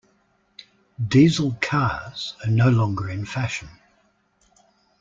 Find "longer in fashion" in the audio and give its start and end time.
2.71-3.69